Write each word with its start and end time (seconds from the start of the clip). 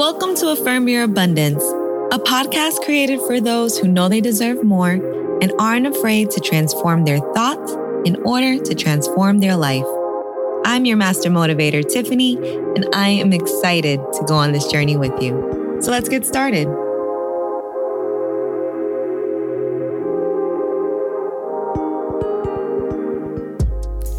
Welcome 0.00 0.34
to 0.36 0.48
Affirm 0.48 0.88
Your 0.88 1.02
Abundance, 1.02 1.62
a 2.10 2.18
podcast 2.18 2.82
created 2.86 3.20
for 3.26 3.38
those 3.38 3.78
who 3.78 3.86
know 3.86 4.08
they 4.08 4.22
deserve 4.22 4.64
more 4.64 4.92
and 5.42 5.52
aren't 5.58 5.86
afraid 5.86 6.30
to 6.30 6.40
transform 6.40 7.04
their 7.04 7.18
thoughts 7.34 7.74
in 8.06 8.16
order 8.22 8.58
to 8.64 8.74
transform 8.74 9.40
their 9.40 9.56
life. 9.56 9.84
I'm 10.64 10.86
your 10.86 10.96
master 10.96 11.28
motivator, 11.28 11.86
Tiffany, 11.86 12.38
and 12.76 12.86
I 12.94 13.10
am 13.10 13.34
excited 13.34 14.00
to 14.14 14.24
go 14.26 14.36
on 14.36 14.52
this 14.52 14.68
journey 14.68 14.96
with 14.96 15.12
you. 15.20 15.78
So 15.82 15.90
let's 15.90 16.08
get 16.08 16.24
started. 16.24 16.66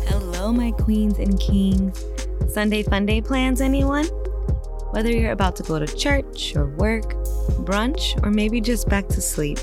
Hello, 0.06 0.54
my 0.54 0.74
queens 0.74 1.18
and 1.18 1.40
kings. 1.40 2.06
Sunday 2.50 2.84
fun 2.84 3.08
day 3.08 3.20
plans, 3.20 3.62
anyone? 3.62 4.06
Whether 4.92 5.10
you're 5.10 5.32
about 5.32 5.56
to 5.56 5.64
go 5.64 5.80
to 5.80 5.88
church 5.88 6.54
or 6.54 6.68
work, 6.68 7.14
brunch, 7.64 8.22
or 8.24 8.30
maybe 8.30 8.60
just 8.60 8.90
back 8.90 9.08
to 9.08 9.22
sleep, 9.22 9.58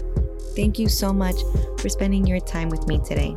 thank 0.57 0.79
you 0.79 0.89
so 0.89 1.13
much 1.13 1.37
for 1.79 1.91
spending 1.91 2.27
your 2.27 2.41
time 2.41 2.71
with 2.71 2.87
me 2.87 2.99
today. 3.05 3.37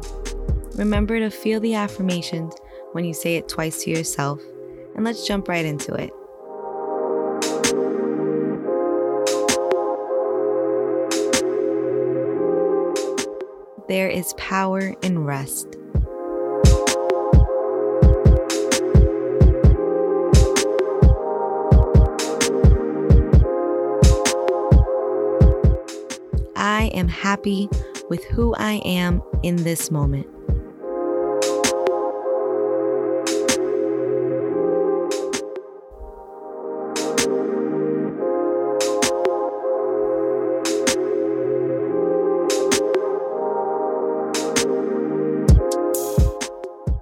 Remember 0.75 1.19
to 1.19 1.29
feel 1.29 1.59
the 1.59 1.75
affirmations 1.75 2.53
when 2.93 3.03
you 3.03 3.13
say 3.13 3.35
it 3.35 3.49
twice 3.49 3.83
to 3.83 3.89
yourself, 3.89 4.41
and 4.95 5.03
let's 5.03 5.27
jump 5.27 5.49
right 5.49 5.65
into 5.65 5.93
it. 5.93 6.11
There 13.89 14.07
is 14.07 14.33
power 14.37 14.95
in 15.01 15.19
rest. 15.19 15.75
Am 26.93 27.07
happy 27.07 27.69
with 28.09 28.23
who 28.25 28.53
I 28.55 28.81
am 28.85 29.21
in 29.43 29.57
this 29.57 29.91
moment. 29.91 30.27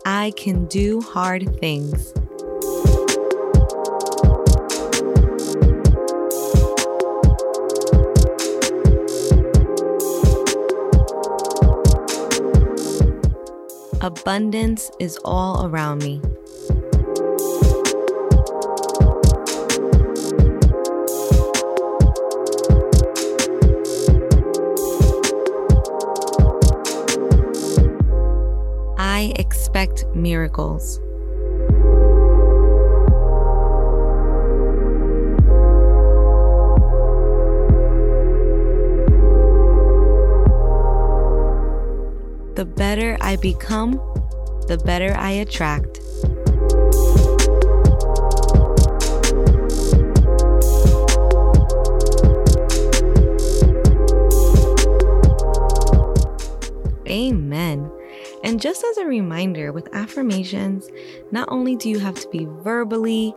I 0.05 0.31
can 0.35 0.65
do 0.65 1.01
hard 1.01 1.59
things. 1.59 2.13
Abundance 14.01 14.89
is 14.97 15.19
all 15.25 15.65
around 15.65 16.01
me. 16.01 16.21
I 28.97 29.33
expect 29.35 30.05
miracles. 30.15 31.01
The 42.59 42.65
better 42.65 43.17
I 43.21 43.37
become, 43.37 43.93
the 44.67 44.77
better 44.83 45.15
I 45.15 45.31
attract. 45.31 45.99
Amen. 57.07 57.89
And 58.43 58.59
just 58.59 58.83
as 58.83 58.97
a 58.97 59.05
reminder, 59.05 59.71
with 59.71 59.87
affirmations, 59.93 60.89
not 61.31 61.47
only 61.49 61.77
do 61.77 61.87
you 61.87 61.99
have 61.99 62.15
to 62.15 62.27
be 62.27 62.45
verbally 62.61 63.33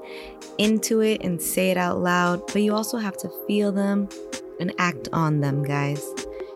into 0.59 0.99
it 0.99 1.23
and 1.23 1.41
say 1.41 1.71
it 1.71 1.77
out 1.77 2.01
loud, 2.01 2.45
but 2.49 2.63
you 2.63 2.75
also 2.75 2.99
have 2.99 3.17
to 3.19 3.31
feel 3.47 3.71
them 3.71 4.09
and 4.59 4.75
act 4.79 5.09
on 5.13 5.39
them, 5.39 5.63
guys. 5.63 6.13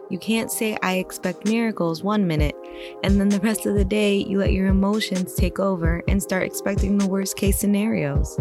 You 0.09 0.19
can't 0.19 0.53
say, 0.53 0.79
I 0.83 0.99
expect 0.99 1.49
miracles 1.49 2.03
one 2.05 2.29
minute, 2.29 2.55
and 3.03 3.19
then 3.19 3.29
the 3.29 3.41
rest 3.41 3.67
of 3.67 3.75
the 3.75 3.85
day 3.85 4.19
you 4.19 4.39
let 4.39 4.53
your 4.53 4.69
emotions 4.69 5.35
take 5.35 5.59
over 5.59 6.03
and 6.07 6.23
start 6.23 6.45
expecting 6.45 6.97
the 6.97 7.09
worst 7.09 7.37
case 7.37 7.59
scenarios. 7.59 8.39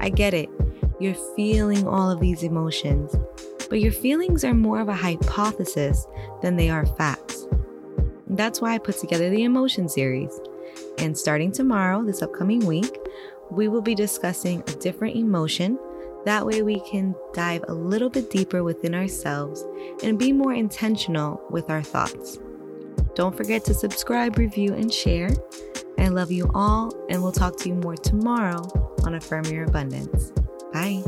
I 0.00 0.08
get 0.08 0.32
it. 0.32 0.48
You're 0.98 1.16
feeling 1.36 1.86
all 1.86 2.10
of 2.10 2.20
these 2.20 2.42
emotions, 2.42 3.14
but 3.68 3.80
your 3.80 3.92
feelings 3.92 4.42
are 4.42 4.54
more 4.54 4.80
of 4.80 4.88
a 4.88 4.94
hypothesis 4.94 6.06
than 6.40 6.56
they 6.56 6.70
are 6.70 6.86
facts. 6.86 7.46
That's 8.28 8.62
why 8.62 8.72
I 8.74 8.78
put 8.78 8.96
together 8.96 9.28
the 9.28 9.44
emotion 9.44 9.90
series. 9.90 10.40
And 10.96 11.16
starting 11.16 11.52
tomorrow, 11.52 12.02
this 12.02 12.22
upcoming 12.22 12.64
week, 12.64 12.98
we 13.50 13.68
will 13.68 13.82
be 13.82 13.94
discussing 13.94 14.62
a 14.62 14.72
different 14.76 15.16
emotion 15.16 15.78
that 16.24 16.46
way, 16.46 16.62
we 16.62 16.80
can 16.80 17.14
dive 17.32 17.64
a 17.68 17.74
little 17.74 18.08
bit 18.08 18.30
deeper 18.30 18.62
within 18.62 18.94
ourselves 18.94 19.64
and 20.02 20.18
be 20.18 20.32
more 20.32 20.52
intentional 20.52 21.42
with 21.50 21.70
our 21.70 21.82
thoughts. 21.82 22.38
Don't 23.14 23.36
forget 23.36 23.64
to 23.66 23.74
subscribe, 23.74 24.38
review, 24.38 24.72
and 24.74 24.92
share. 24.92 25.30
I 25.98 26.08
love 26.08 26.32
you 26.32 26.50
all, 26.54 26.92
and 27.08 27.22
we'll 27.22 27.32
talk 27.32 27.56
to 27.58 27.68
you 27.68 27.74
more 27.74 27.96
tomorrow 27.96 28.62
on 29.04 29.14
Affirm 29.14 29.44
Your 29.46 29.64
Abundance. 29.64 30.32
Bye. 30.72 31.02